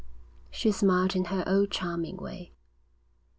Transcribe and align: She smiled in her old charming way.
She 0.49 0.71
smiled 0.71 1.15
in 1.15 1.25
her 1.25 1.43
old 1.45 1.69
charming 1.69 2.17
way. 2.17 2.53